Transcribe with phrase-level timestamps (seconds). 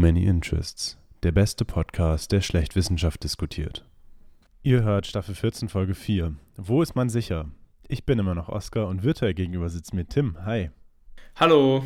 [0.00, 3.84] Many Interests, der beste Podcast, der schlecht Wissenschaft diskutiert.
[4.62, 6.36] Ihr hört Staffel 14, Folge 4.
[6.56, 7.50] Wo ist man sicher?
[7.86, 10.42] Ich bin immer noch Oskar und virtuell gegenüber sitzt mir Tim.
[10.46, 10.70] Hi.
[11.36, 11.84] Hallo.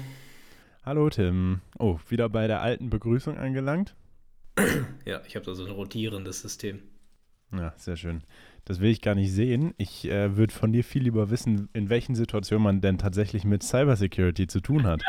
[0.84, 1.60] Hallo Tim.
[1.76, 3.96] Oh, wieder bei der alten Begrüßung angelangt?
[5.04, 6.82] Ja, ich habe da so ein rotierendes System.
[7.52, 8.22] Ja, sehr schön.
[8.64, 9.74] Das will ich gar nicht sehen.
[9.76, 13.64] Ich äh, würde von dir viel lieber wissen, in welchen Situationen man denn tatsächlich mit
[13.64, 15.02] Cybersecurity zu tun hat.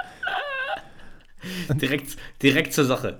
[1.75, 3.19] direkt, direkt zur Sache.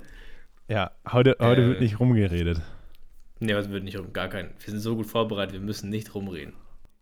[0.67, 2.61] Ja, heute, heute äh, wird nicht rumgeredet.
[3.39, 4.51] Nee, heute wird nicht rum, gar kein.
[4.59, 6.53] Wir sind so gut vorbereitet, wir müssen nicht rumreden.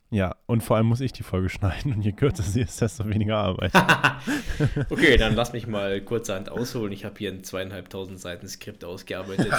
[0.09, 3.07] Ja, und vor allem muss ich die Folge schneiden und je kürzer sie ist, desto
[3.09, 3.71] weniger Arbeit.
[4.89, 6.91] okay, dann lass mich mal kurzerhand ausholen.
[6.91, 9.51] Ich habe hier ein zweieinhalbtausend Seiten Skript ausgearbeitet.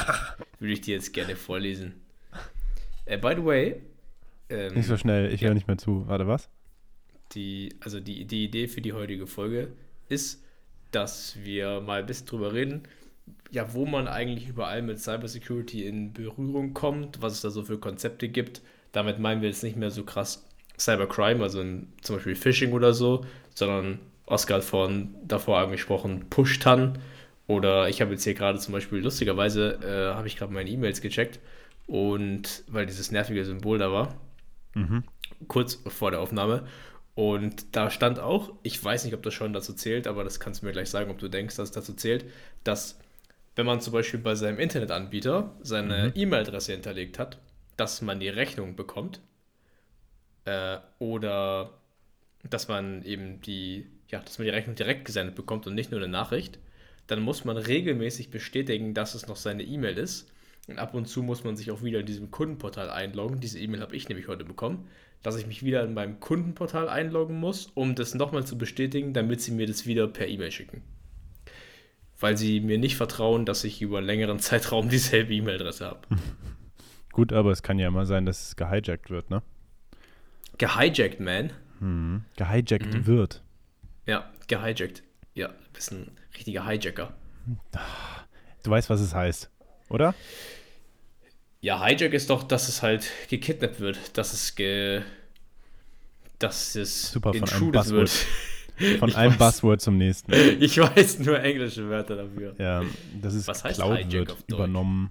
[0.59, 1.95] Würde ich dir jetzt gerne vorlesen.
[3.07, 3.81] Äh, by the way.
[4.49, 6.07] Ähm, nicht so schnell, ich ja, höre nicht mehr zu.
[6.07, 6.49] Warte, was?
[7.33, 9.73] Die, also die, die Idee für die heutige Folge
[10.09, 10.45] ist,
[10.95, 12.83] dass wir mal ein bisschen drüber reden,
[13.51, 17.79] ja, wo man eigentlich überall mit Cybersecurity in Berührung kommt, was es da so für
[17.79, 18.63] Konzepte gibt.
[18.93, 20.47] Damit meinen wir jetzt nicht mehr so krass
[20.79, 26.99] Cybercrime, also in, zum Beispiel Phishing oder so, sondern Oscar hat vorhin davor angesprochen, Push-Tan.
[27.47, 31.01] Oder ich habe jetzt hier gerade zum Beispiel, lustigerweise, äh, habe ich gerade meine E-Mails
[31.01, 31.41] gecheckt
[31.87, 34.15] und weil dieses nervige Symbol da war,
[34.75, 35.05] mhm.
[35.47, 36.67] kurz vor der Aufnahme.
[37.15, 40.63] Und da stand auch, ich weiß nicht, ob das schon dazu zählt, aber das kannst
[40.63, 42.25] du mir gleich sagen, ob du denkst, dass es dazu zählt,
[42.65, 42.99] dass
[43.57, 46.13] wenn man zum Beispiel bei seinem Internetanbieter seine mhm.
[46.17, 47.39] E-Mail-Adresse hinterlegt hat,
[47.77, 49.21] dass man die Rechnung bekommt
[50.45, 51.71] äh, oder
[52.43, 56.01] dass man eben die, ja, dass man die Rechnung direkt gesendet bekommt und nicht nur
[56.01, 56.59] eine Nachricht,
[57.07, 60.31] dann muss man regelmäßig bestätigen, dass es noch seine E-Mail ist.
[60.67, 63.39] Und ab und zu muss man sich auch wieder in diesem Kundenportal einloggen.
[63.39, 64.89] Diese E-Mail habe ich nämlich heute bekommen
[65.25, 69.41] dass ich mich wieder in meinem Kundenportal einloggen muss, um das nochmal zu bestätigen, damit
[69.41, 70.83] sie mir das wieder per E-Mail schicken.
[72.21, 76.01] Weil sie mir nicht vertrauen, dass ich über einen längeren Zeitraum dieselbe E-Mail-Adresse habe.
[77.13, 79.43] Gut, aber es kann ja immer sein, dass es gehijackt wird, ne?
[80.59, 81.53] Gehijackt, man?
[81.79, 82.25] Hm.
[82.37, 83.07] Gehijackt mhm.
[83.07, 83.43] wird.
[84.07, 85.03] Ja, gehijackt.
[85.35, 87.15] Ja, bist ein richtiger Hijacker.
[88.63, 89.51] Du weißt, was es heißt,
[89.89, 90.15] oder?
[91.65, 95.01] Ja, Hijack ist doch, dass es halt gekidnappt wird, dass es ge.
[96.39, 97.93] dass es Super, von einem Buzzword.
[97.93, 98.27] wird.
[98.99, 100.33] Von ich einem weiß, Buzzword zum nächsten.
[100.61, 102.55] Ich weiß nur englische Wörter dafür.
[102.59, 102.83] Ja,
[103.23, 105.11] das ist Was heißt Cloud Hijack wird übernommen.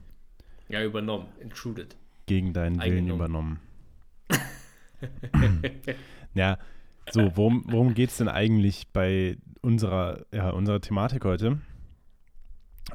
[0.69, 1.25] Ja, übernommen.
[1.39, 1.95] Intruded.
[2.27, 3.59] Gegen deinen Willen übernommen.
[6.35, 6.59] ja,
[7.09, 11.61] so, worum, worum geht es denn eigentlich bei unserer, ja, unserer Thematik heute?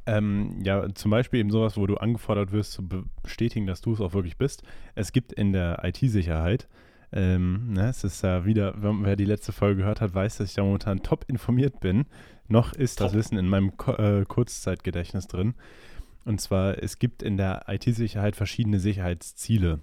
[0.07, 2.87] Ähm, ja, zum Beispiel eben sowas, wo du angefordert wirst zu
[3.23, 4.63] bestätigen, dass du es auch wirklich bist.
[4.95, 6.69] Es gibt in der IT-Sicherheit,
[7.11, 10.55] ähm, ne, es ist ja wieder, wer die letzte Folge gehört hat, weiß, dass ich
[10.55, 12.07] da momentan top informiert bin.
[12.49, 13.09] Noch ist top.
[13.09, 15.55] das Wissen in meinem Ko äh, Kurzzeitgedächtnis drin.
[16.25, 19.81] Und zwar, es gibt in der IT-Sicherheit verschiedene Sicherheitsziele.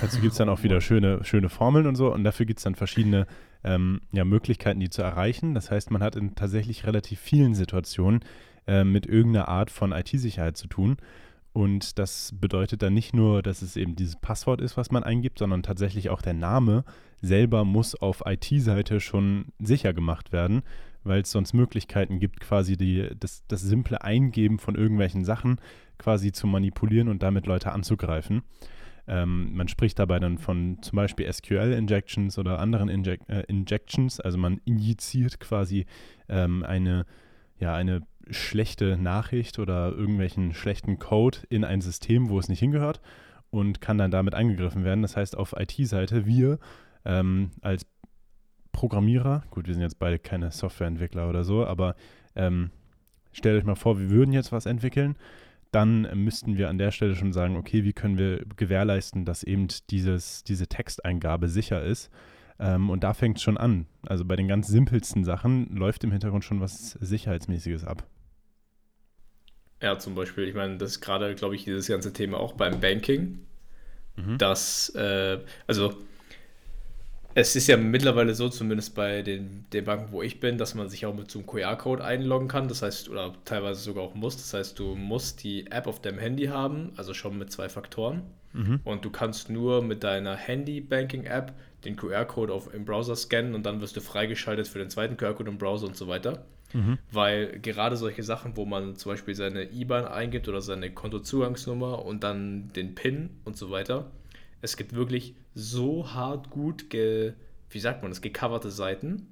[0.00, 2.12] Dazu gibt es dann auch wieder schöne, schöne Formeln und so.
[2.12, 3.26] Und dafür gibt es dann verschiedene
[3.62, 5.54] ähm, ja, Möglichkeiten, die zu erreichen.
[5.54, 8.20] Das heißt, man hat in tatsächlich relativ vielen Situationen
[8.68, 10.98] äh, mit irgendeiner Art von IT-Sicherheit zu tun.
[11.52, 15.40] Und das bedeutet dann nicht nur, dass es eben dieses Passwort ist, was man eingibt,
[15.40, 16.84] sondern tatsächlich auch der Name
[17.20, 20.62] selber muss auf IT-Seite schon sicher gemacht werden,
[21.02, 25.60] weil es sonst Möglichkeiten gibt, quasi die, das, das simple Eingeben von irgendwelchen Sachen
[25.98, 28.42] quasi zu manipulieren und damit Leute anzugreifen.
[29.08, 34.36] Ähm, man spricht dabei dann von zum Beispiel SQL-Injections oder anderen Injec äh, Injections, also
[34.36, 35.86] man injiziert quasi
[36.28, 37.06] ähm, eine,
[37.58, 43.00] ja, eine schlechte Nachricht oder irgendwelchen schlechten Code in ein System, wo es nicht hingehört
[43.50, 45.02] und kann dann damit angegriffen werden.
[45.02, 46.58] Das heißt, auf IT-Seite, wir
[47.04, 47.86] ähm, als
[48.72, 51.96] Programmierer, gut, wir sind jetzt beide keine Softwareentwickler oder so, aber
[52.36, 52.70] ähm,
[53.32, 55.16] stellt euch mal vor, wir würden jetzt was entwickeln,
[55.72, 59.68] dann müssten wir an der Stelle schon sagen, okay, wie können wir gewährleisten, dass eben
[59.90, 62.10] dieses, diese Texteingabe sicher ist
[62.58, 63.86] ähm, und da fängt es schon an.
[64.06, 68.06] Also bei den ganz simpelsten Sachen läuft im Hintergrund schon was Sicherheitsmäßiges ab.
[69.80, 72.80] Ja, zum Beispiel, ich meine, das ist gerade, glaube ich, dieses ganze Thema auch beim
[72.80, 73.38] Banking,
[74.16, 74.38] mhm.
[74.38, 75.94] dass, äh, also
[77.34, 80.88] es ist ja mittlerweile so, zumindest bei den, den Banken, wo ich bin, dass man
[80.88, 82.66] sich auch mit so einem QR-Code einloggen kann.
[82.66, 84.36] Das heißt, oder teilweise sogar auch muss.
[84.36, 88.22] Das heißt, du musst die App auf deinem Handy haben, also schon mit zwei Faktoren.
[88.54, 88.80] Mhm.
[88.82, 91.52] Und du kannst nur mit deiner Handy-Banking-App
[91.84, 95.58] den QR-Code im Browser scannen und dann wirst du freigeschaltet für den zweiten QR-Code im
[95.58, 96.44] Browser und so weiter.
[96.72, 96.98] Mhm.
[97.10, 102.22] Weil gerade solche Sachen, wo man zum Beispiel seine IBAN eingibt oder seine Kontozugangsnummer und
[102.24, 104.10] dann den PIN und so weiter,
[104.60, 107.32] es gibt wirklich so hart gut, ge,
[107.70, 109.28] wie sagt man das, gecoverte Seiten,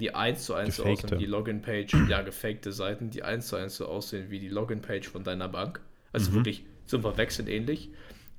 [0.00, 3.56] die eins zu eins so aussehen wie die Login-Page, ja, gefakte Seiten, die eins zu
[3.56, 5.80] eins so aussehen wie die Login-Page von deiner Bank.
[6.12, 6.36] Also Mhm.
[6.36, 7.90] wirklich zum Verwechseln ähnlich.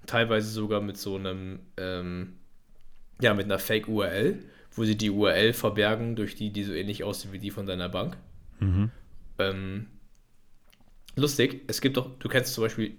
[0.06, 2.34] Teilweise sogar mit so einem, ähm,
[3.22, 4.40] ja, mit einer Fake-URL,
[4.74, 7.90] wo sie die URL verbergen, durch die, die so ähnlich aussieht wie die von deiner
[7.90, 8.18] Bank.
[8.60, 8.92] Mhm.
[9.40, 9.88] Ähm,
[11.16, 12.98] lustig, es gibt doch, du kennst zum Beispiel,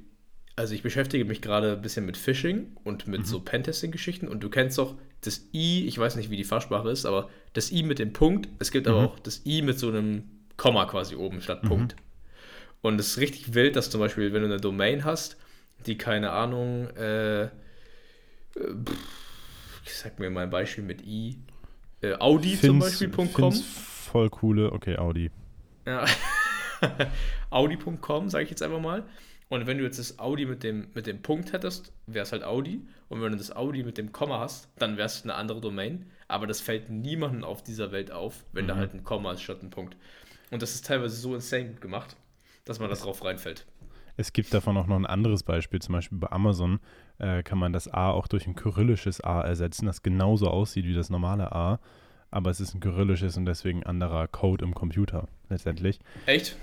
[0.56, 4.48] also ich beschäftige mich gerade ein bisschen mit Phishing und mit so Pentesting-Geschichten und du
[4.50, 7.98] kennst doch das I, ich weiß nicht, wie die Fachsprache ist, aber das I mit
[7.98, 9.06] dem Punkt, es gibt aber Mhm.
[9.08, 10.24] auch das I mit so einem
[10.56, 11.96] Komma quasi oben statt Punkt.
[12.82, 15.36] Und es ist richtig wild, dass zum Beispiel, wenn du eine Domain hast,
[15.86, 17.48] die keine Ahnung, äh, äh,
[19.86, 21.38] ich sag mir mal ein Beispiel mit I,
[22.02, 23.52] äh, Audi zum Find's- Beispiel.com.
[23.52, 25.30] voll coole, okay, Audi.
[25.86, 26.04] Ja.
[27.50, 29.04] Audi.com, sage ich jetzt einfach mal.
[29.48, 32.44] Und wenn du jetzt das Audi mit dem, mit dem Punkt hättest, wäre es halt
[32.44, 32.80] Audi.
[33.08, 36.06] Und wenn du das Audi mit dem Komma hast, dann wäre es eine andere Domain.
[36.28, 38.78] Aber das fällt niemandem auf dieser Welt auf, wenn da Mhm.
[38.78, 39.96] halt ein Komma ist statt ein Punkt.
[40.50, 42.16] Und das ist teilweise so insane gut gemacht,
[42.64, 43.66] dass man das drauf reinfällt.
[44.16, 46.78] Es gibt davon auch noch ein anderes Beispiel, zum Beispiel bei Amazon
[47.18, 50.94] äh, kann man das A auch durch ein kyrillisches A ersetzen, das genauso aussieht wie
[50.94, 51.80] das normale A,
[52.30, 55.98] aber es ist ein kyrillisches und deswegen anderer Code im Computer letztendlich.
[56.26, 56.56] Echt?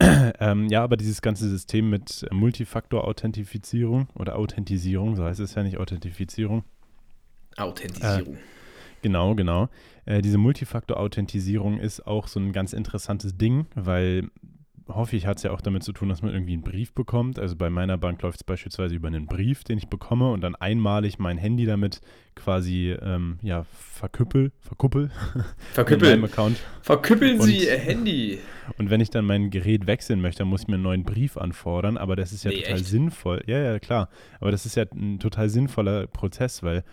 [0.40, 5.62] ähm, ja, aber dieses ganze System mit äh, Multifaktor-Authentifizierung oder Authentisierung, so heißt es ja
[5.62, 6.64] nicht Authentifizierung,
[7.56, 8.38] Authentisierung.
[9.02, 9.68] Genau, genau.
[10.06, 14.30] Äh, diese Multifaktor-Authentisierung ist auch so ein ganz interessantes Ding, weil
[14.94, 17.38] häufig hat es ja auch damit zu tun, dass man irgendwie einen Brief bekommt.
[17.38, 20.54] Also bei meiner Bank läuft es beispielsweise über einen Brief, den ich bekomme und dann
[20.54, 22.00] einmalig mein Handy damit
[22.34, 25.10] quasi ähm, ja, verküppel, verkuppel
[25.72, 26.24] Verküppeln.
[26.24, 26.56] Account.
[26.82, 28.38] Verküppeln Und- Sie Ihr Handy.
[28.78, 31.36] Und wenn ich dann mein Gerät wechseln möchte, dann muss ich mir einen neuen Brief
[31.36, 32.86] anfordern, aber das ist ja Nee, total echt?
[32.86, 33.42] sinnvoll.
[33.46, 34.08] Ja, ja, klar.
[34.40, 36.84] Aber das ist ja ein total sinnvoller Prozess, weil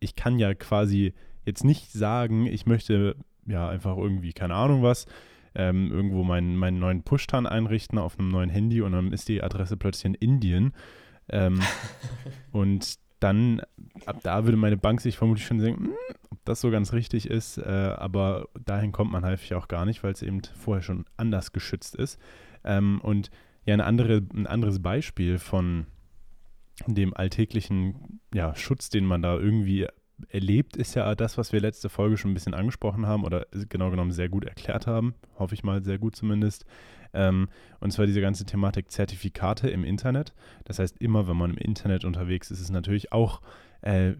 [0.00, 1.12] ich kann ja quasi
[1.44, 3.14] jetzt nicht sagen, ich möchte
[3.46, 5.06] ja einfach irgendwie, keine Ahnung was,
[5.54, 9.42] ähm, irgendwo meinen, meinen neuen Push-Tan einrichten auf einem neuen Handy und dann ist die
[9.42, 10.72] Adresse plötzlich in Indien.
[11.28, 11.60] Ähm,
[12.52, 13.62] und dann,
[14.06, 17.28] ab da würde meine Bank sich vermutlich schon denken, "Hm, ob das so ganz richtig
[17.28, 21.04] ist, äh, aber dahin kommt man häufig auch gar nicht, weil es eben vorher schon
[21.16, 22.18] anders geschützt ist.
[22.64, 23.30] Ähm, und
[23.64, 25.86] ja, eine andere, ein anderes Beispiel von
[26.86, 29.86] dem alltäglichen ja, Schutz, den man da irgendwie
[30.28, 33.90] erlebt, ist ja das, was wir letzte Folge schon ein bisschen angesprochen haben oder genau
[33.90, 36.64] genommen sehr gut erklärt haben, hoffe ich mal, sehr gut zumindest.
[37.14, 37.48] Ähm,
[37.80, 40.32] und zwar diese ganze Thematik Zertifikate im Internet.
[40.64, 43.42] Das heißt, immer wenn man im Internet unterwegs ist, ist natürlich auch
[43.82, 44.12] äh,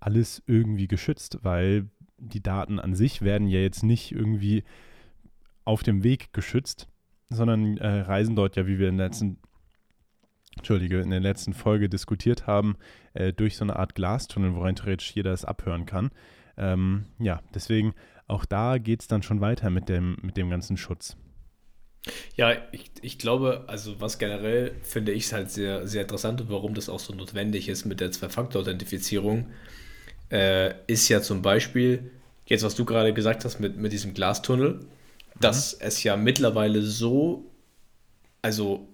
[0.00, 1.88] alles irgendwie geschützt, weil
[2.18, 4.64] die Daten an sich werden ja jetzt nicht irgendwie
[5.64, 6.88] auf dem Weg geschützt,
[7.28, 9.38] sondern äh, reisen dort ja, wie wir in der letzten,
[10.58, 12.76] Entschuldige, in der letzten Folge diskutiert haben,
[13.14, 16.10] äh, durch so eine Art Glastunnel, wo rein theoretisch jeder es abhören kann.
[16.56, 17.94] Ähm, ja, deswegen
[18.26, 21.16] auch da geht es dann schon weiter mit dem, mit dem ganzen Schutz.
[22.36, 26.74] Ja, ich, ich glaube, also was generell finde ich halt sehr, sehr interessant und warum
[26.74, 29.46] das auch so notwendig ist mit der Zwei-Faktor-Authentifizierung,
[30.30, 32.10] äh, ist ja zum Beispiel,
[32.46, 34.80] jetzt was du gerade gesagt hast mit, mit diesem Glastunnel,
[35.40, 37.50] dass es ja mittlerweile so,
[38.42, 38.88] also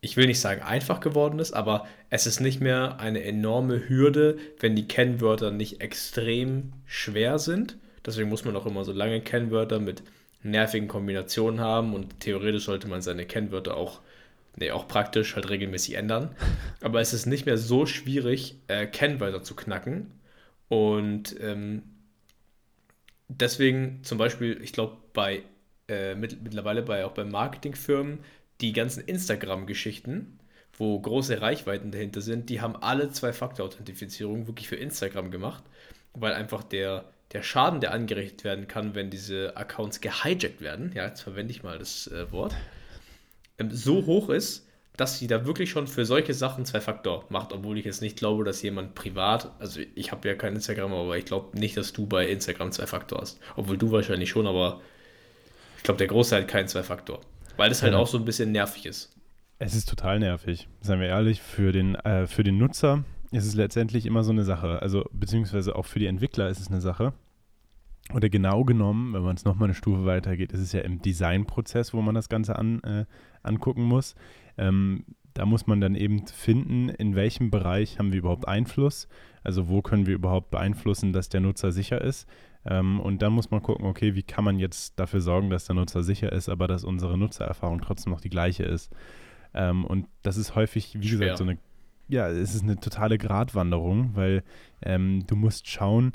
[0.00, 4.38] ich will nicht sagen einfach geworden ist, aber es ist nicht mehr eine enorme Hürde,
[4.60, 7.76] wenn die Kennwörter nicht extrem schwer sind.
[8.06, 10.02] Deswegen muss man auch immer so lange Kennwörter mit
[10.42, 14.00] nervigen Kombinationen haben und theoretisch sollte man seine Kennwörter auch,
[14.56, 16.34] nee, auch praktisch halt regelmäßig ändern.
[16.80, 20.12] Aber es ist nicht mehr so schwierig, äh, Kennwörter zu knacken.
[20.68, 21.82] Und ähm,
[23.28, 25.42] deswegen zum Beispiel, ich glaube, bei
[25.88, 28.18] äh, mit, mittlerweile bei auch bei Marketingfirmen,
[28.60, 30.38] die ganzen Instagram-Geschichten,
[30.76, 35.64] wo große Reichweiten dahinter sind, die haben alle Zwei-Faktor-Authentifizierung wirklich für Instagram gemacht,
[36.14, 41.06] weil einfach der, der Schaden, der angerichtet werden kann, wenn diese Accounts gehijackt werden, ja,
[41.06, 42.54] jetzt verwende ich mal das äh, Wort,
[43.58, 47.78] ähm, so hoch ist, dass sie da wirklich schon für solche Sachen Zwei-Faktor macht, obwohl
[47.78, 51.24] ich jetzt nicht glaube, dass jemand privat, also ich habe ja kein Instagram, aber ich
[51.24, 53.38] glaube nicht, dass du bei Instagram Zwei-Faktor hast.
[53.54, 54.80] Obwohl du wahrscheinlich schon, aber
[55.76, 57.20] ich glaube, der Großteil hat keinen Zwei-Faktor.
[57.58, 57.98] Weil das halt Ja.
[57.98, 59.14] auch so ein bisschen nervig ist.
[59.58, 63.54] Es ist total nervig, seien wir ehrlich, für den, äh, für den Nutzer ist es
[63.54, 64.80] letztendlich immer so eine Sache.
[64.80, 67.12] Also, beziehungsweise auch für die Entwickler ist es eine Sache.
[68.14, 71.92] Oder genau genommen, wenn man es nochmal eine Stufe weitergeht, ist es ja im Designprozess,
[71.92, 73.04] wo man das Ganze an, äh,
[73.42, 74.14] angucken muss.
[74.56, 79.08] Ähm, da muss man dann eben finden, in welchem Bereich haben wir überhaupt Einfluss.
[79.44, 82.26] Also wo können wir überhaupt beeinflussen, dass der Nutzer sicher ist.
[82.64, 85.76] Ähm, und dann muss man gucken, okay, wie kann man jetzt dafür sorgen, dass der
[85.76, 88.92] Nutzer sicher ist, aber dass unsere Nutzererfahrung trotzdem noch die gleiche ist.
[89.54, 91.18] Ähm, und das ist häufig, wie Schwer.
[91.18, 91.58] gesagt, so eine,
[92.08, 94.42] ja, es ist eine totale Gratwanderung, weil
[94.82, 96.12] ähm, du musst schauen,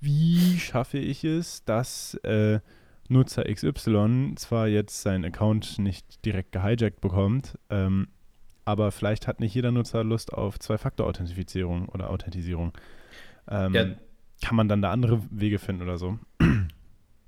[0.00, 2.60] wie schaffe ich es, dass äh,
[3.08, 8.08] Nutzer XY zwar jetzt seinen Account nicht direkt gehijackt bekommt, ähm,
[8.64, 12.72] aber vielleicht hat nicht jeder Nutzer Lust auf Zwei-Faktor-Authentifizierung oder Authentisierung.
[13.48, 13.86] Ähm, ja.
[14.42, 16.18] Kann man dann da andere Wege finden oder so?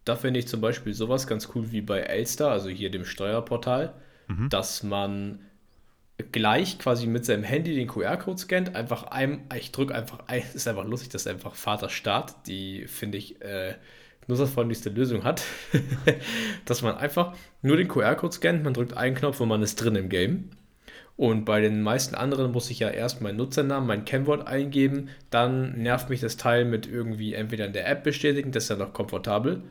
[0.04, 3.94] Da finde ich zum Beispiel sowas ganz cool wie bei Elster, also hier dem Steuerportal,
[4.28, 4.50] mhm.
[4.50, 5.38] dass man
[6.32, 10.68] gleich quasi mit seinem Handy den QR-Code scannt, einfach ein, ich drücke einfach ein, ist
[10.68, 13.74] einfach lustig, dass einfach Vater Start, die finde ich äh,
[14.26, 15.42] nutzerfreundlichste Lösung hat,
[16.64, 19.96] dass man einfach nur den QR-Code scannt, man drückt einen Knopf und man ist drin
[19.96, 20.50] im Game.
[21.16, 25.78] Und bei den meisten anderen muss ich ja erst meinen Nutzernamen, mein Kennwort eingeben, dann
[25.78, 28.92] nervt mich das Teil mit irgendwie entweder in der App bestätigen, das ist ja noch
[28.92, 29.62] komfortabel,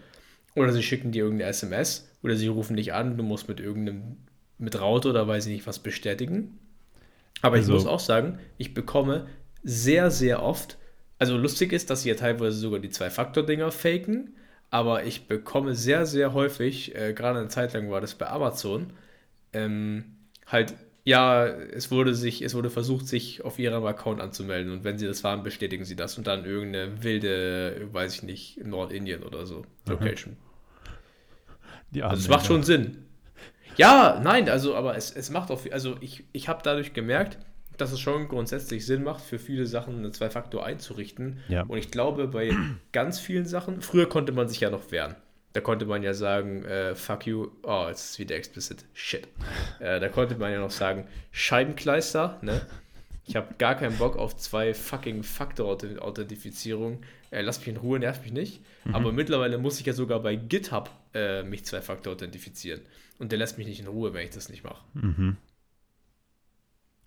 [0.55, 4.17] oder sie schicken dir irgendeine SMS oder sie rufen dich an, du musst mit irgendeinem,
[4.57, 6.59] mit Raute oder weiß ich nicht was bestätigen.
[7.41, 9.27] Aber also, ich muss auch sagen, ich bekomme
[9.63, 10.77] sehr, sehr oft,
[11.19, 14.35] also lustig ist, dass sie ja teilweise sogar die Zwei-Faktor-Dinger faken,
[14.69, 18.93] aber ich bekomme sehr, sehr häufig, äh, gerade eine Zeit lang war das bei Amazon,
[19.51, 20.05] ähm,
[20.47, 20.73] halt,
[21.05, 25.05] ja, es wurde sich, es wurde versucht, sich auf ihrem Account anzumelden und wenn sie
[25.05, 29.65] das waren, bestätigen sie das und dann irgendeine wilde, weiß ich nicht, Nordindien oder so,
[29.87, 30.37] Location.
[32.01, 33.05] also es macht schon Sinn.
[33.75, 37.37] Ja, nein, also, aber es, es macht auch, also ich, ich habe dadurch gemerkt,
[37.77, 41.39] dass es schon grundsätzlich Sinn macht, für viele Sachen eine Zwei-Faktor einzurichten.
[41.49, 41.63] Ja.
[41.63, 42.55] Und ich glaube, bei
[42.91, 45.15] ganz vielen Sachen, früher konnte man sich ja noch wehren.
[45.53, 49.27] Da konnte man ja sagen, äh, fuck you, oh, jetzt ist es wieder explicit, shit.
[49.79, 52.61] Äh, da konnte man ja noch sagen, Scheibenkleister, ne?
[53.25, 57.03] Ich habe gar keinen Bock auf zwei fucking Faktor-Authentifizierung.
[57.31, 58.61] Äh, lass mich in Ruhe, nervt mich nicht.
[58.83, 58.95] Mhm.
[58.95, 62.81] Aber mittlerweile muss ich ja sogar bei GitHub äh, mich zwei-Faktor authentifizieren.
[63.19, 64.83] Und der lässt mich nicht in Ruhe, wenn ich das nicht mache.
[64.93, 65.37] Mhm.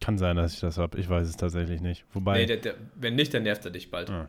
[0.00, 0.98] Kann sein, dass ich das habe.
[0.98, 2.04] Ich weiß es tatsächlich nicht.
[2.12, 2.38] Wobei.
[2.38, 4.08] Nee, der, der, wenn nicht, dann nervt er dich bald.
[4.08, 4.28] Ah.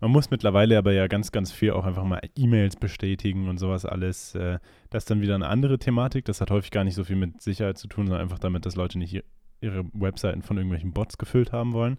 [0.00, 3.86] Man muss mittlerweile aber ja ganz, ganz viel auch einfach mal E-Mails bestätigen und sowas
[3.86, 4.34] alles.
[4.34, 4.58] Äh,
[4.90, 6.24] das ist dann wieder eine andere Thematik.
[6.26, 8.76] Das hat häufig gar nicht so viel mit Sicherheit zu tun, sondern einfach damit, dass
[8.76, 9.24] Leute nicht
[9.60, 11.96] ihre Webseiten von irgendwelchen Bots gefüllt haben wollen.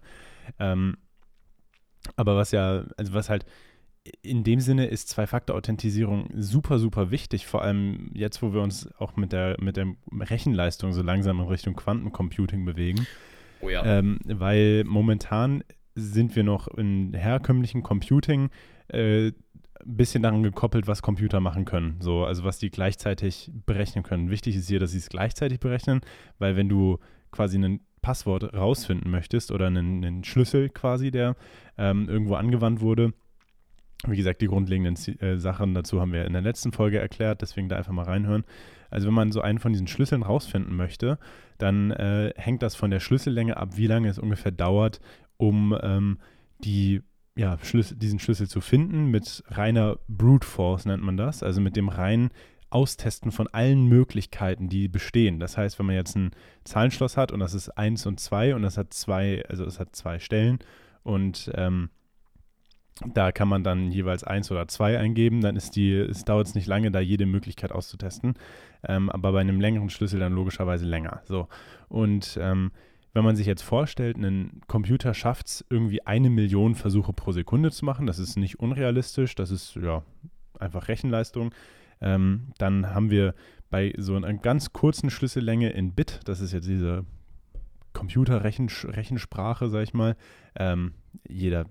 [0.58, 0.96] Ähm,
[2.16, 3.44] aber was ja, also was halt
[4.22, 9.16] in dem Sinne ist Zwei-Faktor-Authentisierung super, super wichtig, vor allem jetzt, wo wir uns auch
[9.16, 13.06] mit der, mit der Rechenleistung so langsam in Richtung Quantencomputing bewegen.
[13.60, 13.84] Oh ja.
[13.84, 15.64] Ähm, weil momentan
[15.98, 18.50] sind wir noch in herkömmlichen Computing
[18.88, 21.96] äh, ein bisschen daran gekoppelt, was Computer machen können.
[22.00, 24.30] So, also was die gleichzeitig berechnen können.
[24.30, 26.00] Wichtig ist hier, dass sie es gleichzeitig berechnen,
[26.38, 26.98] weil wenn du
[27.30, 31.36] quasi ein Passwort rausfinden möchtest oder einen, einen Schlüssel quasi, der
[31.76, 33.12] ähm, irgendwo angewandt wurde,
[34.06, 37.68] wie gesagt, die grundlegenden äh, Sachen dazu haben wir in der letzten Folge erklärt, deswegen
[37.68, 38.44] da einfach mal reinhören.
[38.90, 41.18] Also wenn man so einen von diesen Schlüsseln rausfinden möchte,
[41.58, 45.00] dann äh, hängt das von der Schlüssellänge ab, wie lange es ungefähr dauert,
[45.38, 46.18] um ähm,
[46.58, 47.02] die,
[47.36, 51.76] ja, Schlüssel, diesen Schlüssel zu finden mit reiner Brute Force nennt man das, also mit
[51.76, 52.30] dem reinen
[52.70, 55.40] Austesten von allen Möglichkeiten, die bestehen.
[55.40, 56.32] Das heißt, wenn man jetzt ein
[56.64, 59.96] Zahlenschloss hat und das ist 1 und 2 und das hat zwei, also es hat
[59.96, 60.58] zwei Stellen
[61.02, 61.88] und ähm,
[63.14, 66.54] da kann man dann jeweils eins oder zwei eingeben, dann ist die, es dauert es
[66.54, 68.34] nicht lange, da jede Möglichkeit auszutesten.
[68.82, 71.22] Ähm, aber bei einem längeren Schlüssel dann logischerweise länger.
[71.24, 71.48] So.
[71.88, 72.72] Und ähm,
[73.12, 77.70] wenn man sich jetzt vorstellt, ein Computer schafft es irgendwie eine Million Versuche pro Sekunde
[77.70, 80.02] zu machen, das ist nicht unrealistisch, das ist ja
[80.58, 81.54] einfach Rechenleistung,
[82.00, 83.34] ähm, dann haben wir
[83.70, 87.04] bei so einer ganz kurzen Schlüssellänge in Bit, das ist jetzt diese
[87.92, 90.16] Computerrechensprache, sag ich mal,
[90.56, 90.94] ähm,
[91.26, 91.66] jeder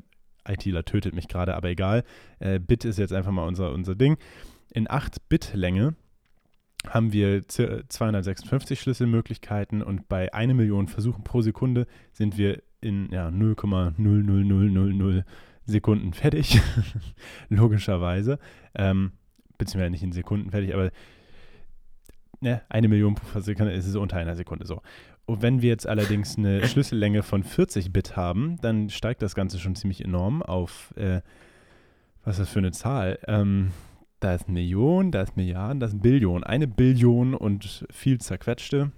[0.48, 2.04] ITler tötet mich gerade, aber egal.
[2.40, 4.18] Äh, Bit ist jetzt einfach mal unser, unser Ding.
[4.74, 5.96] In 8-Bit-Länge
[6.88, 13.28] haben wir 256 Schlüsselmöglichkeiten und bei 1 Million Versuchen pro Sekunde sind wir in ja,
[13.30, 15.24] 0,00000
[15.66, 16.62] Sekunden fertig.
[17.50, 18.40] Logischerweise.
[18.76, 19.12] Ähm,
[19.58, 20.92] beziehungsweise nicht in Sekunden fertig, aber
[22.40, 24.82] ne, eine Million pro Sekunde ist es unter einer Sekunde so.
[25.26, 29.60] Und wenn wir jetzt allerdings eine Schlüssellänge von 40 Bit haben, dann steigt das Ganze
[29.60, 31.22] schon ziemlich enorm auf, äh,
[32.24, 33.20] was ist das für eine Zahl?
[33.28, 33.72] Ähm,
[34.20, 36.44] da ist Million, da ist Milliarden, da ist Billion.
[36.44, 38.92] Eine Billion und viel zerquetschte.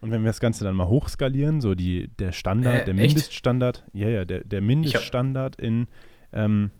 [0.00, 3.84] Und wenn wir das Ganze dann mal hochskalieren, so die, der Standard, äh, der Mindeststandard,
[3.92, 5.86] ja, ja, der, der Mindeststandard in,
[6.32, 6.70] ähm,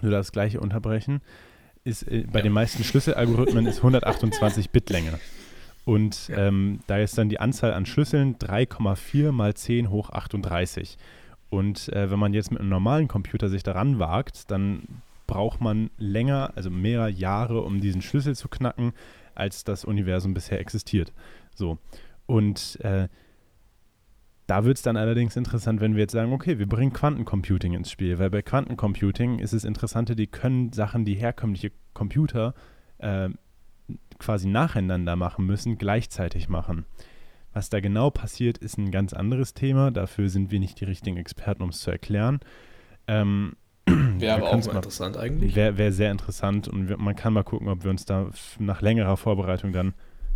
[0.00, 1.20] nur das gleiche unterbrechen,
[1.84, 2.44] ist äh, bei ja.
[2.44, 5.18] den meisten Schlüsselalgorithmen ist 128 Bit Länge.
[5.84, 6.48] Und ja.
[6.48, 10.96] ähm, da ist dann die Anzahl an Schlüsseln 3,4 mal 10 hoch 38.
[11.50, 15.90] Und äh, wenn man jetzt mit einem normalen Computer sich daran wagt, dann braucht man
[15.98, 18.92] länger, also mehrere Jahre, um diesen Schlüssel zu knacken,
[19.34, 21.12] als das Universum bisher existiert.
[21.54, 21.78] So.
[22.26, 23.08] Und äh,
[24.52, 27.90] da wird es dann allerdings interessant, wenn wir jetzt sagen, okay, wir bringen Quantencomputing ins
[27.90, 32.52] Spiel, weil bei Quantencomputing ist es interessante, die können Sachen, die herkömmliche Computer
[32.98, 33.30] äh,
[34.18, 36.84] quasi nacheinander machen müssen, gleichzeitig machen.
[37.54, 39.90] Was da genau passiert, ist ein ganz anderes Thema.
[39.90, 42.40] Dafür sind wir nicht die richtigen Experten, um es zu erklären.
[43.06, 43.56] Ähm,
[43.86, 45.56] wäre aber auch mal interessant eigentlich.
[45.56, 48.28] Wäre wär sehr interessant und wir, man kann mal gucken, ob wir uns da
[48.58, 49.94] nach längerer Vorbereitung dann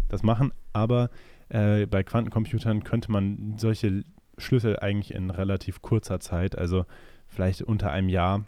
[0.09, 0.55] das machen.
[0.73, 1.11] Aber
[1.49, 4.05] äh, bei Quantencomputern könnte man solche
[4.39, 6.85] Schlüssel eigentlich in relativ kurzer Zeit, also
[7.27, 8.45] vielleicht unter einem Jahr,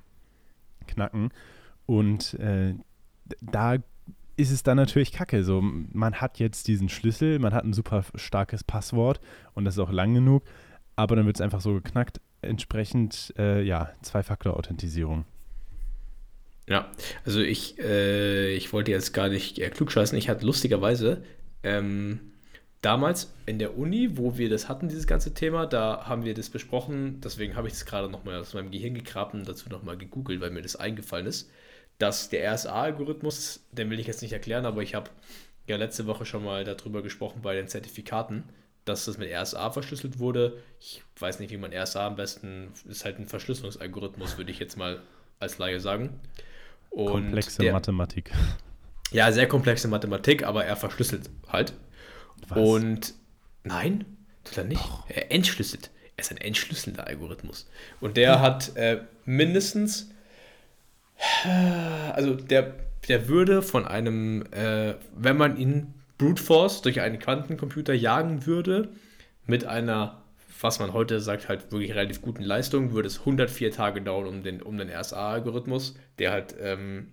[0.87, 1.31] knacken.
[1.87, 2.75] Und äh,
[3.40, 3.76] da
[4.37, 5.45] ist es dann natürlich kacke.
[5.45, 9.21] So, man hat jetzt diesen Schlüssel, man hat ein super starkes Passwort
[9.55, 10.45] und das ist auch lang genug,
[10.97, 12.21] aber dann wird es einfach so geknackt.
[12.40, 15.25] Entsprechend, äh, ja, Zwei-Faktor-Authentisierung.
[16.69, 16.90] Ja,
[17.25, 20.17] also ich, äh, ich wollte jetzt gar nicht äh, klugscheißen.
[20.17, 21.25] Ich hatte lustigerweise
[21.62, 22.21] ähm,
[22.82, 26.50] damals in der Uni, wo wir das hatten, dieses ganze Thema, da haben wir das
[26.50, 27.20] besprochen.
[27.23, 30.50] Deswegen habe ich das gerade nochmal aus meinem Gehirn gegraben und dazu nochmal gegoogelt, weil
[30.50, 31.50] mir das eingefallen ist
[31.99, 35.11] dass der RSA-Algorithmus, den will ich jetzt nicht erklären, aber ich habe
[35.66, 38.44] ja letzte Woche schon mal darüber gesprochen bei den Zertifikaten,
[38.85, 40.62] dass das mit RSA verschlüsselt wurde.
[40.80, 44.76] Ich weiß nicht, wie man RSA am besten, ist halt ein Verschlüsselungsalgorithmus, würde ich jetzt
[44.76, 45.02] mal
[45.40, 46.20] als Laie sagen.
[46.90, 48.32] Und komplexe der, Mathematik.
[49.11, 51.75] Ja, sehr komplexe Mathematik, aber er verschlüsselt halt.
[52.49, 52.59] Was?
[52.59, 53.14] Und
[53.64, 54.04] nein,
[54.45, 54.80] tut er nicht.
[54.80, 55.04] Doch.
[55.09, 55.90] Er entschlüsselt.
[56.16, 57.68] Er ist ein entschlüsselnder Algorithmus.
[58.00, 58.40] Und der hm.
[58.42, 60.11] hat äh, mindestens
[62.14, 62.75] also der,
[63.09, 68.88] der würde von einem, äh, wenn man ihn Brute Force durch einen Quantencomputer jagen würde,
[69.47, 70.23] mit einer,
[70.61, 74.42] was man heute sagt, halt wirklich relativ guten Leistung, würde es 104 Tage dauern um
[74.42, 77.12] den, um den RSA-Algorithmus, der halt ähm,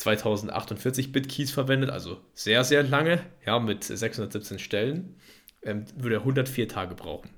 [0.00, 5.16] 2048 Bit-Keys verwendet, also sehr, sehr lange, ja, mit 617 Stellen,
[5.62, 7.30] ähm, würde er 104 Tage brauchen.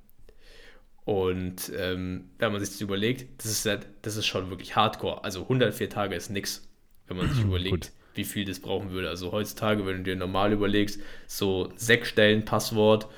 [1.05, 5.25] Und ähm, wenn man sich das überlegt, das ist, halt, das ist schon wirklich hardcore.
[5.25, 6.69] Also 104 Tage ist nichts,
[7.09, 9.09] wenn man sich überlegt, wie viel das brauchen würde.
[9.09, 13.09] Also heutzutage, wenn du dir normal überlegst, so sechs Stellen Passwort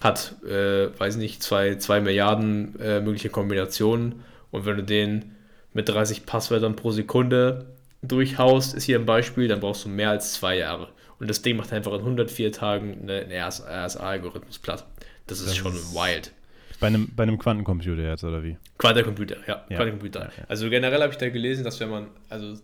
[0.00, 4.22] hat, äh, weiß nicht, zwei, zwei Milliarden äh, mögliche Kombinationen.
[4.50, 5.36] Und wenn du den
[5.72, 10.34] mit 30 Passwörtern pro Sekunde durchhaust, ist hier ein Beispiel, dann brauchst du mehr als
[10.34, 10.92] zwei Jahre.
[11.18, 14.86] Und das Ding macht einfach in 104 Tagen einen RSA-Algorithmus platt.
[15.26, 16.32] Das ist das schon ist wild.
[16.80, 18.56] Bei einem, bei einem Quantencomputer jetzt, oder wie?
[18.78, 19.66] Quantencomputer, ja.
[19.68, 19.76] ja.
[19.76, 20.20] Quantencomputer.
[20.20, 20.44] Ja, ja.
[20.48, 22.58] Also generell habe ich da gelesen, dass wenn man, also,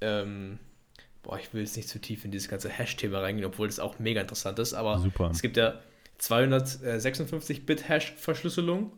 [0.00, 0.58] ähm,
[1.22, 3.98] boah, ich will jetzt nicht zu tief in dieses ganze Hash-Thema reingehen, obwohl das auch
[3.98, 5.28] mega interessant ist, aber Super.
[5.30, 5.74] es gibt ja
[6.18, 8.94] 256-Bit-Hash-Verschlüsselung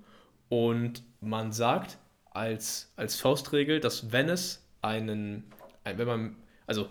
[0.48, 1.98] und man sagt
[2.30, 5.42] als, als Faustregel, dass wenn es einen, ein,
[5.84, 6.88] wenn man, also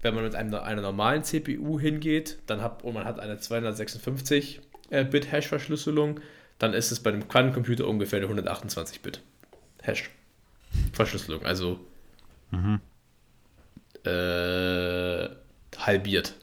[0.00, 4.60] wenn man mit einem, einer normalen CPU hingeht, dann hat, und man hat eine 256
[4.90, 6.20] Bit Hash-Verschlüsselung,
[6.58, 9.22] dann ist es bei einem Quantencomputer ungefähr eine 128-Bit
[9.82, 10.10] Hash
[10.92, 11.44] Verschlüsselung.
[11.44, 11.80] Also
[12.50, 12.80] mhm.
[14.04, 15.28] äh,
[15.78, 16.34] halbiert.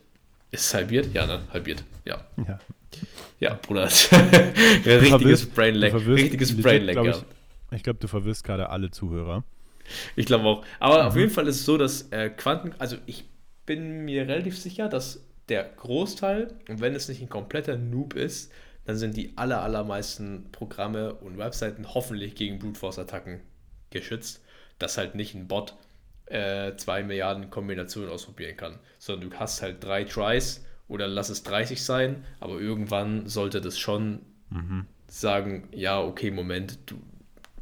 [0.51, 1.13] Ist es halbiert?
[1.13, 1.41] Ja, ne?
[1.51, 1.83] Halbiert.
[2.05, 2.25] Ja.
[2.47, 2.59] Ja,
[3.39, 3.83] ja Bruder.
[4.85, 5.93] richtiges Brainlag.
[5.93, 7.11] Richtiges Brainlag, ja.
[7.11, 9.43] Ich, ich glaube, du verwirrst gerade alle Zuhörer.
[10.15, 10.65] Ich glaube auch.
[10.79, 11.07] Aber mhm.
[11.07, 13.25] auf jeden Fall ist es so, dass äh, Quanten, also ich
[13.65, 18.51] bin mir relativ sicher, dass der Großteil, und wenn es nicht ein kompletter Noob ist,
[18.85, 23.41] dann sind die aller, allermeisten Programme und Webseiten hoffentlich gegen Brute Force Attacken
[23.89, 24.43] geschützt,
[24.79, 25.75] dass halt nicht ein Bot
[26.27, 31.43] äh, zwei Milliarden Kombinationen ausprobieren kann, sondern du hast halt drei Tries oder lass es
[31.43, 34.85] 30 sein, aber irgendwann sollte das schon mhm.
[35.07, 36.95] sagen, ja, okay, Moment, du,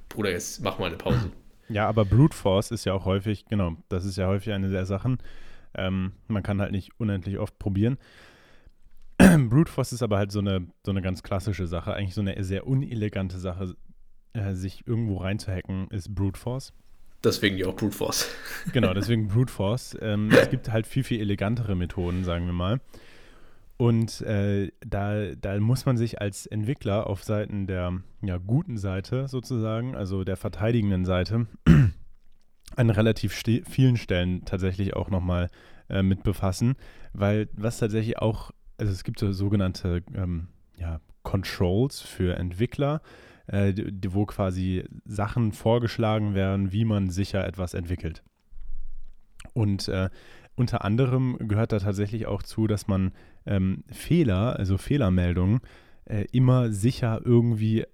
[0.09, 1.31] Bruder, jetzt mach mal eine Pause.
[1.69, 4.85] Ja, aber Brute Force ist ja auch häufig, genau, das ist ja häufig eine der
[4.85, 5.17] Sachen.
[5.75, 7.97] Ähm, man kann halt nicht unendlich oft probieren.
[9.17, 12.41] Brute Force ist aber halt so eine, so eine ganz klassische Sache, eigentlich so eine
[12.43, 13.75] sehr unelegante Sache,
[14.33, 16.73] äh, sich irgendwo reinzuhacken, ist Brute Force.
[17.23, 18.29] Deswegen ja auch Brute Force.
[18.73, 19.97] genau, deswegen Brute Force.
[20.01, 22.81] Ähm, es gibt halt viel, viel elegantere Methoden, sagen wir mal.
[23.83, 29.27] Und äh, da, da muss man sich als Entwickler auf Seiten der ja, guten Seite
[29.27, 31.47] sozusagen, also der verteidigenden Seite,
[32.77, 35.49] an relativ vielen Stellen tatsächlich auch nochmal
[35.89, 36.75] äh, mit befassen,
[37.11, 43.01] weil was tatsächlich auch also es gibt so sogenannte ähm, ja, Controls für Entwickler,
[43.47, 43.73] äh,
[44.07, 48.23] wo quasi Sachen vorgeschlagen werden, wie man sicher etwas entwickelt.
[49.51, 50.09] Und äh,
[50.55, 53.11] unter anderem gehört da tatsächlich auch zu, dass man
[53.45, 55.61] ähm, Fehler, also Fehlermeldungen,
[56.05, 57.85] äh, immer sicher irgendwie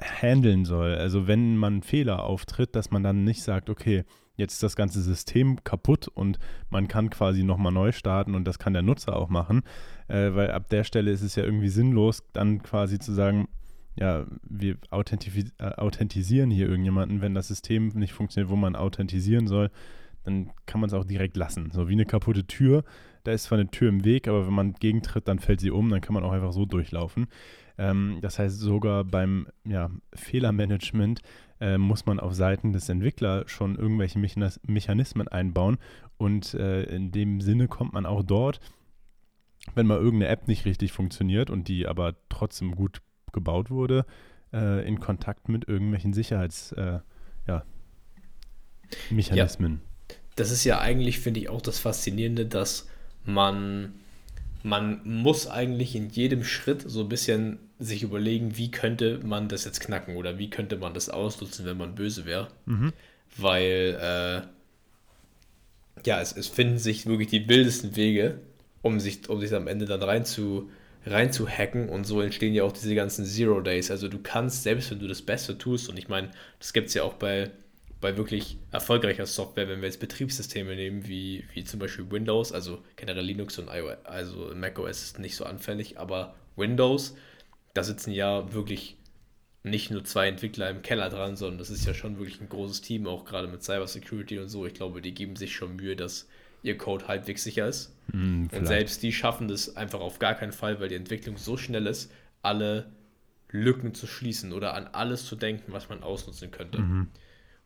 [0.00, 0.94] handeln soll.
[0.94, 4.04] Also wenn man Fehler auftritt, dass man dann nicht sagt, okay,
[4.36, 6.38] jetzt ist das ganze System kaputt und
[6.70, 9.62] man kann quasi nochmal neu starten und das kann der Nutzer auch machen,
[10.06, 13.48] äh, weil ab der Stelle ist es ja irgendwie sinnlos, dann quasi zu sagen,
[13.96, 19.70] ja, wir äh, authentisieren hier irgendjemanden, wenn das System nicht funktioniert, wo man authentisieren soll,
[20.22, 21.70] dann kann man es auch direkt lassen.
[21.72, 22.84] So wie eine kaputte Tür,
[23.28, 25.90] da ist zwar eine Tür im Weg, aber wenn man gegentritt, dann fällt sie um,
[25.90, 27.26] dann kann man auch einfach so durchlaufen.
[27.76, 31.20] Ähm, das heißt, sogar beim ja, Fehlermanagement
[31.60, 35.76] äh, muss man auf Seiten des Entwicklers schon irgendwelche Mechanismen einbauen
[36.16, 38.60] und äh, in dem Sinne kommt man auch dort,
[39.74, 44.06] wenn mal irgendeine App nicht richtig funktioniert und die aber trotzdem gut gebaut wurde,
[44.54, 47.02] äh, in Kontakt mit irgendwelchen Sicherheitsmechanismen.
[47.46, 47.64] Äh, ja,
[50.34, 52.86] das ist ja eigentlich, finde ich, auch das Faszinierende, dass
[53.24, 53.94] man
[54.62, 59.64] man muss eigentlich in jedem Schritt so ein bisschen sich überlegen, wie könnte man das
[59.64, 62.48] jetzt knacken oder wie könnte man das ausnutzen, wenn man böse wäre.
[62.66, 62.92] Mhm.
[63.36, 64.42] Weil, äh,
[66.06, 68.40] ja, es, es finden sich wirklich die wildesten Wege,
[68.82, 70.70] um sich, um sich am Ende dann rein zu,
[71.06, 73.90] rein zu hacken und so entstehen ja auch diese ganzen Zero Days.
[73.90, 76.94] Also du kannst, selbst wenn du das Beste tust, und ich meine, das gibt es
[76.94, 77.50] ja auch bei
[78.00, 82.82] bei wirklich erfolgreicher Software, wenn wir jetzt Betriebssysteme nehmen, wie, wie zum Beispiel Windows, also
[82.96, 87.16] generell Linux und iOS, also macOS ist nicht so anfällig, aber Windows,
[87.74, 88.96] da sitzen ja wirklich
[89.64, 92.80] nicht nur zwei Entwickler im Keller dran, sondern das ist ja schon wirklich ein großes
[92.80, 94.66] Team, auch gerade mit Cybersecurity und so.
[94.66, 96.28] Ich glaube, die geben sich schon Mühe, dass
[96.62, 97.94] ihr Code halbwegs sicher ist.
[98.12, 101.56] Mm, und selbst die schaffen das einfach auf gar keinen Fall, weil die Entwicklung so
[101.56, 102.90] schnell ist, alle
[103.50, 106.78] Lücken zu schließen oder an alles zu denken, was man ausnutzen könnte.
[106.78, 107.08] Mhm.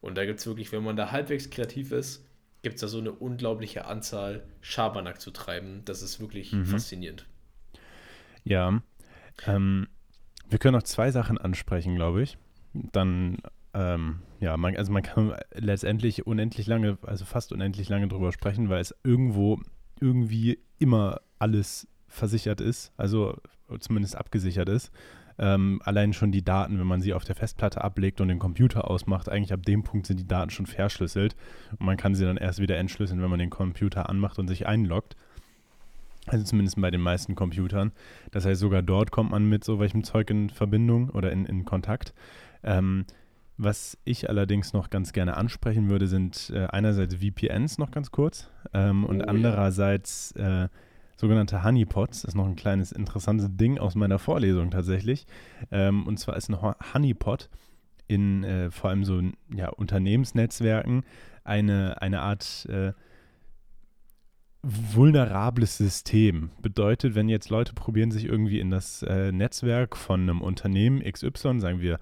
[0.03, 2.27] Und da gibt es wirklich, wenn man da halbwegs kreativ ist,
[2.61, 5.83] gibt es da so eine unglaubliche Anzahl Schabernack zu treiben.
[5.85, 6.67] Das ist wirklich mhm.
[6.67, 7.25] faszinierend.
[8.45, 8.83] Ja.
[9.47, 9.89] Ähm,
[10.51, 12.37] wir können noch zwei Sachen ansprechen, glaube ich.
[12.75, 13.39] Dann,
[13.75, 18.69] ähm, ja, man, also man kann letztendlich unendlich lange, also fast unendlich lange drüber sprechen,
[18.69, 19.61] weil es irgendwo
[20.01, 23.37] irgendwie immer alles versichert ist, also
[23.81, 24.93] zumindest abgesichert ist.
[25.39, 28.91] Ähm, allein schon die Daten, wenn man sie auf der Festplatte ablegt und den Computer
[28.91, 31.35] ausmacht, eigentlich ab dem Punkt sind die Daten schon verschlüsselt.
[31.71, 34.67] Und man kann sie dann erst wieder entschlüsseln, wenn man den Computer anmacht und sich
[34.67, 35.17] einloggt.
[36.27, 37.93] Also zumindest bei den meisten Computern.
[38.31, 41.65] Das heißt, sogar dort kommt man mit so welchem Zeug in Verbindung oder in, in
[41.65, 42.15] Kontakt.
[42.63, 43.07] Ähm,
[43.57, 48.49] was ich allerdings noch ganz gerne ansprechen würde, sind äh, einerseits VPNs noch ganz kurz
[48.73, 50.69] ähm, und oh, andererseits äh,
[51.17, 52.23] sogenannte Honeypots.
[52.23, 55.27] Das ist noch ein kleines interessantes Ding aus meiner Vorlesung tatsächlich.
[55.71, 57.49] Ähm, und zwar ist ein Honeypot
[58.07, 59.21] in äh, vor allem so
[59.55, 61.05] ja, Unternehmensnetzwerken
[61.45, 62.93] eine, eine Art äh,
[64.63, 66.51] vulnerables System.
[66.61, 71.61] Bedeutet, wenn jetzt Leute probieren, sich irgendwie in das äh, Netzwerk von einem Unternehmen XY,
[71.61, 71.99] sagen wir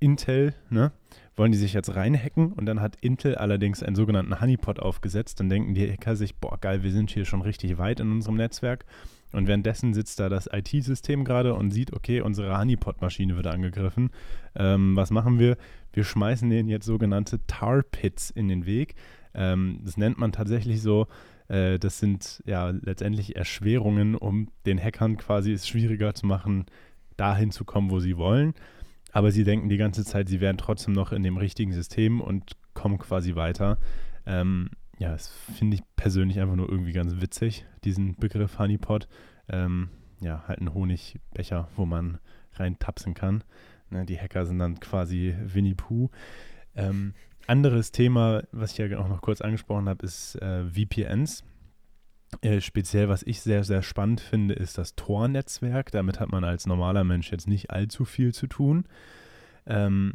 [0.00, 0.92] Intel, ne,
[1.38, 5.38] wollen die sich jetzt reinhacken und dann hat Intel allerdings einen sogenannten Honeypot aufgesetzt.
[5.38, 8.36] Dann denken die Hacker sich, boah, geil, wir sind hier schon richtig weit in unserem
[8.36, 8.84] Netzwerk.
[9.32, 14.10] Und währenddessen sitzt da das IT-System gerade und sieht, okay, unsere Honeypot-Maschine wird angegriffen.
[14.56, 15.56] Ähm, was machen wir?
[15.92, 18.94] Wir schmeißen denen jetzt sogenannte Tar-Pits in den Weg.
[19.34, 21.06] Ähm, das nennt man tatsächlich so.
[21.48, 26.64] Äh, das sind ja letztendlich Erschwerungen, um den Hackern quasi es schwieriger zu machen,
[27.16, 28.54] dahin zu kommen, wo sie wollen
[29.12, 32.56] aber sie denken die ganze Zeit, sie wären trotzdem noch in dem richtigen System und
[32.74, 33.78] kommen quasi weiter.
[34.26, 39.08] Ähm, ja, das finde ich persönlich einfach nur irgendwie ganz witzig, diesen Begriff Honeypot.
[39.48, 39.90] Ähm,
[40.20, 42.18] ja, halt ein Honigbecher, wo man
[42.54, 43.44] reintapsen kann.
[43.90, 46.10] Ne, die Hacker sind dann quasi Winnie Pooh.
[46.74, 47.14] Ähm,
[47.46, 51.44] anderes Thema, was ich ja auch noch kurz angesprochen habe, ist äh, VPNs.
[52.42, 55.90] Äh, speziell, was ich sehr, sehr spannend finde, ist das Tor-Netzwerk.
[55.90, 58.84] Damit hat man als normaler Mensch jetzt nicht allzu viel zu tun.
[59.66, 60.14] Ähm,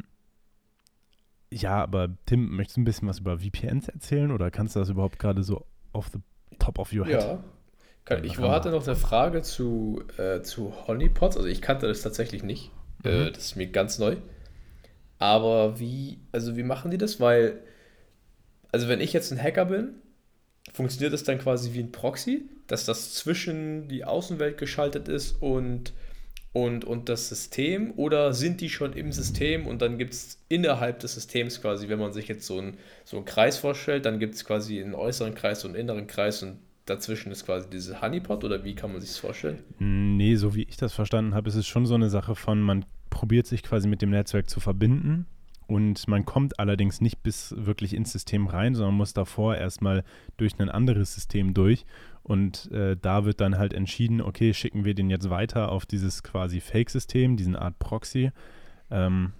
[1.52, 4.88] ja, aber Tim, möchtest du ein bisschen was über VPNs erzählen oder kannst du das
[4.88, 6.20] überhaupt gerade so off the
[6.58, 7.20] top of your head?
[7.20, 7.44] Ja,
[8.04, 11.36] kann, ich hatte noch eine Frage zu, äh, zu Honeypots.
[11.36, 12.70] Also ich kannte das tatsächlich nicht.
[13.04, 13.26] Äh, mhm.
[13.26, 14.16] Äh, das ist mir ganz neu.
[15.18, 17.18] Aber wie, also wie machen die das?
[17.18, 17.60] Weil,
[18.72, 19.94] also wenn ich jetzt ein Hacker bin
[20.72, 25.92] funktioniert das dann quasi wie ein Proxy, dass das zwischen die Außenwelt geschaltet ist und,
[26.52, 27.92] und, und das System?
[27.96, 31.98] Oder sind die schon im System und dann gibt es innerhalb des Systems quasi, wenn
[31.98, 35.34] man sich jetzt so, ein, so einen Kreis vorstellt, dann gibt es quasi einen äußeren
[35.34, 38.44] Kreis und einen inneren Kreis und dazwischen ist quasi diese Honeypot?
[38.44, 39.62] Oder wie kann man sich das vorstellen?
[39.78, 42.84] Nee, so wie ich das verstanden habe, ist es schon so eine Sache von, man
[43.10, 45.26] probiert sich quasi mit dem Netzwerk zu verbinden
[45.66, 50.04] und man kommt allerdings nicht bis wirklich ins System rein, sondern muss davor erstmal
[50.36, 51.86] durch ein anderes System durch.
[52.22, 56.22] Und äh, da wird dann halt entschieden, okay, schicken wir den jetzt weiter auf dieses
[56.22, 58.32] quasi Fake-System, diesen Art Proxy.
[58.90, 59.32] Ähm,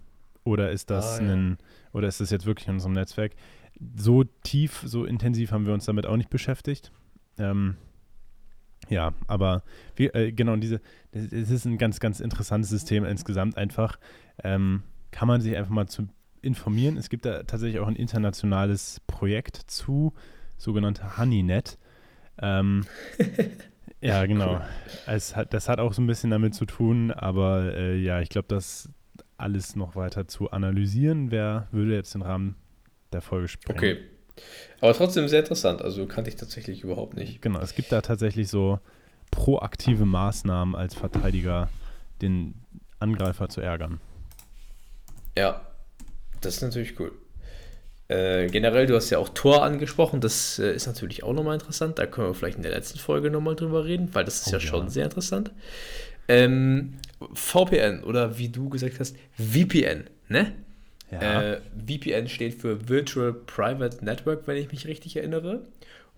[0.45, 1.33] oder ist das ah, ja.
[1.33, 1.59] ein,
[1.93, 3.33] oder ist das jetzt wirklich in unserem Netzwerk?
[3.97, 6.93] so tief, so intensiv haben wir uns damit auch nicht beschäftigt.
[7.39, 7.77] Ähm,
[8.89, 9.63] ja, aber
[9.97, 10.81] wir, äh, genau, diese,
[11.13, 13.99] es ist ein ganz, ganz interessantes System insgesamt einfach.
[14.43, 14.83] Ähm,
[15.15, 16.09] kann man sich einfach mal zu
[16.43, 16.97] informieren.
[16.97, 20.13] Es gibt da tatsächlich auch ein internationales Projekt zu,
[20.59, 21.79] sogenannte HoneyNet.
[22.43, 22.85] Ähm,
[24.01, 24.55] ja, genau.
[24.55, 24.63] Cool.
[25.07, 28.29] Es hat, das hat auch so ein bisschen damit zu tun, aber äh, ja, ich
[28.29, 28.89] glaube, das
[29.37, 32.57] alles noch weiter zu analysieren, wer würde jetzt den Rahmen
[33.13, 33.79] der Folge sprengen.
[33.79, 33.97] Okay.
[34.81, 37.41] Aber trotzdem sehr interessant, also kannte ich tatsächlich überhaupt nicht.
[37.41, 38.81] Genau, es gibt da tatsächlich so
[39.31, 41.69] proaktive Maßnahmen als Verteidiger,
[42.21, 42.55] den
[42.99, 44.01] Angreifer zu ärgern.
[45.37, 45.61] Ja,
[46.41, 47.13] das ist natürlich cool.
[48.09, 51.99] Äh, generell, du hast ja auch Tor angesprochen, das äh, ist natürlich auch nochmal interessant.
[51.99, 54.51] Da können wir vielleicht in der letzten Folge nochmal drüber reden, weil das ist oh,
[54.53, 55.53] ja, ja, schon sehr interessant.
[56.29, 56.95] Ähm,
[57.33, 60.53] VPN oder wie du gesagt hast, VPN, ne?
[61.11, 61.55] Ja.
[61.55, 65.63] Äh, VPN steht für Virtual Private Network, wenn ich mich richtig erinnere.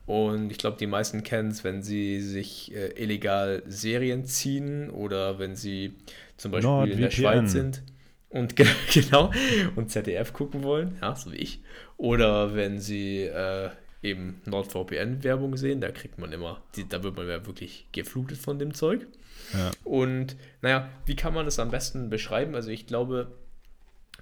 [0.06, 5.38] Und ich glaube, die meisten kennen es, wenn sie sich äh, illegal Serien ziehen oder
[5.38, 5.94] wenn sie
[6.36, 7.82] zum Beispiel Nord in der Schweiz sind
[8.28, 8.56] und
[8.92, 9.32] genau
[9.76, 11.62] und ZDF gucken wollen, ja, so wie ich.
[11.96, 13.70] Oder wenn sie äh,
[14.02, 18.58] eben NordVPN-Werbung sehen, da kriegt man immer, die, da wird man ja wirklich geflutet von
[18.58, 19.06] dem Zeug.
[19.52, 19.70] Ja.
[19.84, 22.54] Und naja, wie kann man das am besten beschreiben?
[22.54, 23.32] Also ich glaube,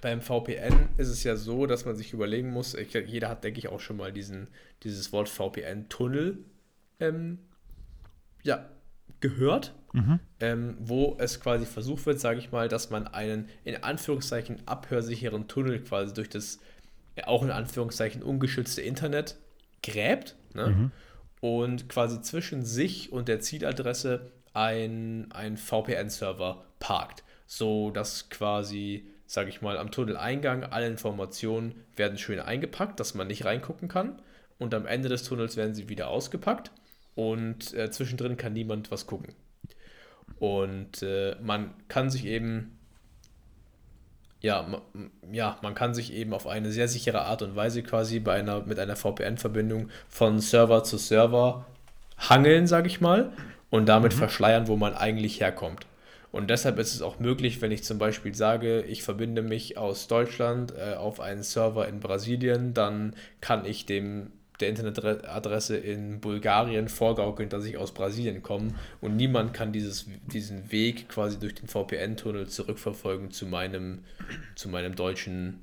[0.00, 3.58] beim VPN ist es ja so, dass man sich überlegen muss, ich, jeder hat, denke
[3.58, 4.48] ich, auch schon mal diesen,
[4.82, 6.38] dieses Wort VPN-Tunnel
[7.00, 7.38] ähm,
[8.42, 8.68] ja,
[9.20, 10.20] gehört, mhm.
[10.40, 15.48] ähm, wo es quasi versucht wird, sage ich mal, dass man einen in Anführungszeichen abhörsicheren
[15.48, 16.58] Tunnel quasi durch das
[17.16, 19.36] ja, auch in Anführungszeichen ungeschützte Internet
[19.82, 20.68] gräbt ne?
[20.68, 20.90] mhm.
[21.40, 29.48] und quasi zwischen sich und der Zieladresse ein, ein VPN-Server parkt, so dass quasi, sage
[29.48, 34.20] ich mal, am Tunneleingang alle Informationen werden schön eingepackt, dass man nicht reingucken kann
[34.58, 36.70] und am Ende des Tunnels werden sie wieder ausgepackt
[37.14, 39.34] und äh, zwischendrin kann niemand was gucken.
[40.38, 42.78] Und äh, man kann sich eben,
[44.40, 44.66] ja,
[45.30, 48.62] ja, man kann sich eben auf eine sehr sichere Art und Weise quasi bei einer,
[48.62, 51.66] mit einer VPN-Verbindung von Server zu Server
[52.18, 53.32] hangeln, sage ich mal,
[53.70, 54.18] und damit mhm.
[54.18, 55.86] verschleiern, wo man eigentlich herkommt.
[56.32, 60.08] Und deshalb ist es auch möglich, wenn ich zum Beispiel sage, ich verbinde mich aus
[60.08, 66.88] Deutschland äh, auf einen Server in Brasilien, dann kann ich dem der Internetadresse in Bulgarien
[66.88, 71.68] vorgaukeln, dass ich aus Brasilien komme und niemand kann dieses, diesen Weg quasi durch den
[71.68, 74.00] VPN-Tunnel zurückverfolgen zu meinem,
[74.54, 75.60] zu meinem deutschen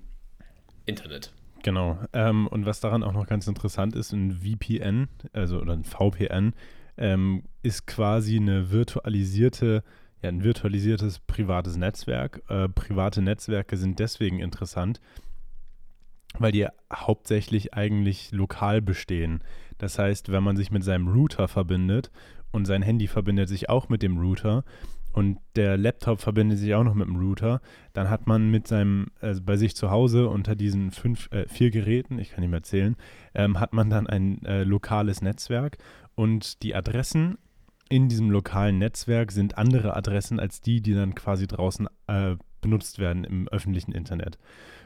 [0.86, 1.32] Internet.
[1.64, 2.00] Genau.
[2.14, 6.54] Ähm, und was daran auch noch ganz interessant ist, ein VPN, also oder ein VPN,
[6.98, 9.84] ähm, ist quasi eine virtualisierte,
[10.22, 12.42] ja, ein virtualisiertes privates Netzwerk.
[12.50, 15.00] Äh, private Netzwerke sind deswegen interessant,
[16.40, 19.44] weil die hauptsächlich eigentlich lokal bestehen.
[19.78, 22.12] Das heißt, wenn man sich mit seinem Router verbindet
[22.52, 24.64] und sein Handy verbindet sich auch mit dem Router
[25.14, 27.62] und der Laptop verbindet sich auch noch mit dem Router,
[27.94, 31.72] dann hat man mit seinem, also bei sich zu Hause unter diesen fünf, äh, vier
[31.72, 32.96] Geräten, ich kann nicht mehr zählen,
[33.34, 35.78] ähm, hat man dann ein äh, lokales Netzwerk
[36.16, 37.38] und die Adressen
[37.90, 43.00] in diesem lokalen Netzwerk sind andere Adressen als die, die dann quasi draußen äh, benutzt
[43.00, 44.38] werden im öffentlichen Internet.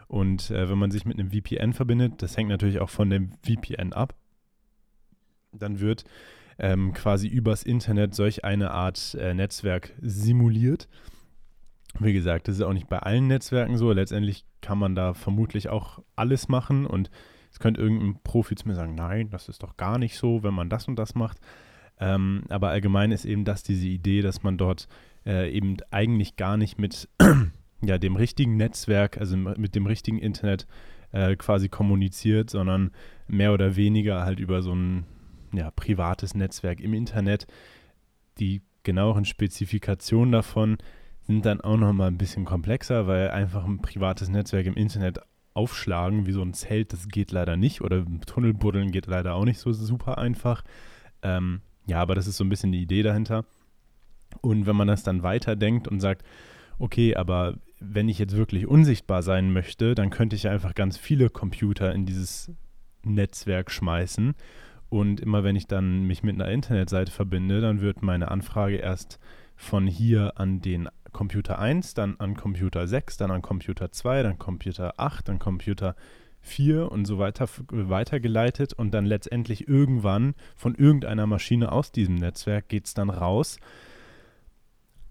[0.07, 3.31] Und äh, wenn man sich mit einem VPN verbindet, das hängt natürlich auch von dem
[3.43, 4.15] VPN ab,
[5.51, 6.03] dann wird
[6.57, 10.87] ähm, quasi übers Internet solch eine Art äh, Netzwerk simuliert.
[11.99, 13.91] Wie gesagt, das ist auch nicht bei allen Netzwerken so.
[13.91, 17.09] Letztendlich kann man da vermutlich auch alles machen und
[17.51, 20.53] es könnte irgendein Profi zu mir sagen, nein, das ist doch gar nicht so, wenn
[20.53, 21.39] man das und das macht.
[21.97, 24.89] Ähm, aber allgemein ist eben das diese Idee, dass man dort
[25.25, 27.07] äh, eben eigentlich gar nicht mit
[27.87, 30.67] ja, dem richtigen Netzwerk, also mit dem richtigen Internet
[31.11, 32.91] äh, quasi kommuniziert, sondern
[33.27, 35.05] mehr oder weniger halt über so ein
[35.53, 37.47] ja, privates Netzwerk im Internet.
[38.39, 40.77] Die genaueren Spezifikationen davon
[41.21, 45.19] sind dann auch nochmal ein bisschen komplexer, weil einfach ein privates Netzwerk im Internet
[45.53, 47.81] aufschlagen wie so ein Zelt, das geht leider nicht.
[47.81, 50.63] Oder Tunnelbuddeln geht leider auch nicht so super einfach.
[51.23, 53.45] Ähm, ja, aber das ist so ein bisschen die Idee dahinter.
[54.41, 56.23] Und wenn man das dann weiterdenkt und sagt,
[56.77, 61.29] okay, aber wenn ich jetzt wirklich unsichtbar sein möchte, dann könnte ich einfach ganz viele
[61.29, 62.51] Computer in dieses
[63.03, 64.35] Netzwerk schmeißen.
[64.89, 69.19] Und immer wenn ich dann mich mit einer Internetseite verbinde, dann wird meine Anfrage erst
[69.55, 74.37] von hier an den Computer 1, dann an Computer 6, dann an Computer 2, dann
[74.37, 75.95] Computer 8, dann Computer
[76.41, 82.69] 4 und so weiter weitergeleitet und dann letztendlich irgendwann von irgendeiner Maschine aus diesem Netzwerk
[82.69, 83.57] geht es dann raus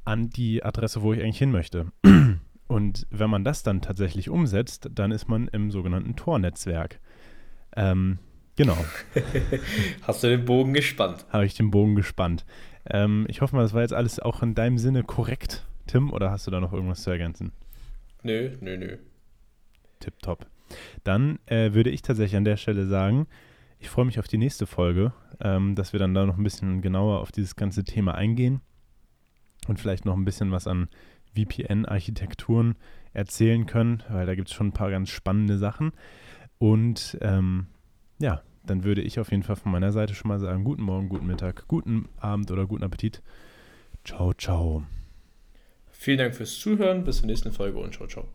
[0.05, 1.87] an die Adresse, wo ich eigentlich hin möchte.
[2.67, 7.01] Und wenn man das dann tatsächlich umsetzt, dann ist man im sogenannten Tor-Netzwerk.
[7.77, 8.19] Ähm,
[8.57, 8.77] genau.
[10.03, 11.27] Hast du den Bogen gespannt?
[11.29, 12.45] Habe ich den Bogen gespannt.
[12.87, 16.31] Ähm, ich hoffe mal, das war jetzt alles auch in deinem Sinne korrekt, Tim, oder
[16.31, 17.53] hast du da noch irgendwas zu ergänzen?
[18.23, 18.97] Nö, nö, nö.
[20.01, 20.47] Tipptopp.
[21.03, 23.27] Dann äh, würde ich tatsächlich an der Stelle sagen,
[23.79, 26.81] ich freue mich auf die nächste Folge, ähm, dass wir dann da noch ein bisschen
[26.81, 28.61] genauer auf dieses ganze Thema eingehen
[29.69, 30.89] und vielleicht noch ein bisschen was an
[31.35, 32.77] VPN-Architekturen
[33.13, 35.93] erzählen können, weil da gibt es schon ein paar ganz spannende Sachen.
[36.59, 37.67] Und ähm,
[38.19, 41.09] ja, dann würde ich auf jeden Fall von meiner Seite schon mal sagen, guten Morgen,
[41.09, 43.23] guten Mittag, guten Abend oder guten Appetit.
[44.05, 44.85] Ciao, ciao.
[45.91, 48.29] Vielen Dank fürs Zuhören, bis zur nächsten Folge und ciao, ciao.